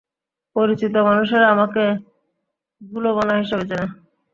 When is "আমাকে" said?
1.49-1.83